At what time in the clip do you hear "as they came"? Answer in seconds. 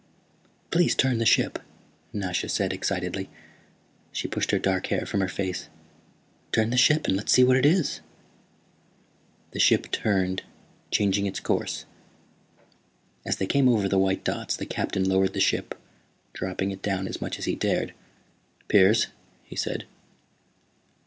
13.27-13.69